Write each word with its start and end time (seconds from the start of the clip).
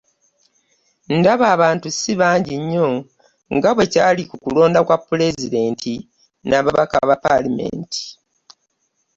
“Ndaba 1.19 1.45
abantu 1.55 1.87
si 1.97 2.11
bangi 2.19 2.53
nnyo 2.61 2.89
nga 3.55 3.69
bwekyali 3.75 4.23
ku 4.29 4.35
kulonda 4.43 4.79
kwa 4.87 4.97
pulezidenti 5.07 5.93
n'ababaka 6.47 6.97
ba 7.07 7.15
palamenti" 7.23 8.03